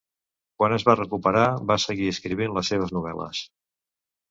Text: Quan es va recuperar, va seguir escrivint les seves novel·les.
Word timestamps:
Quan 0.61 0.73
es 0.77 0.85
va 0.87 0.95
recuperar, 0.99 1.43
va 1.73 1.77
seguir 1.85 2.09
escrivint 2.15 2.57
les 2.59 2.73
seves 2.75 2.97
novel·les. 2.99 3.45